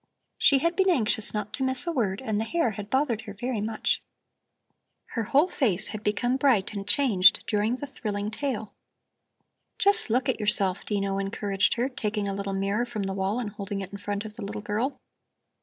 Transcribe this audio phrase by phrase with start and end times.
[0.39, 3.35] She had been anxious not to miss a word, and the hair had bothered her
[3.35, 4.01] very much.
[5.09, 8.73] Her whole face had become bright and changed during the thrilling tale.
[9.77, 13.51] "Just look at yourself!" Dino encouraged her, taking a little mirror from the wall and
[13.51, 14.99] holding it in front of the little girl.